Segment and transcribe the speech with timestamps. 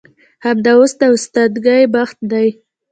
[0.45, 2.47] همدا اوس د استادګۍ وخت دى.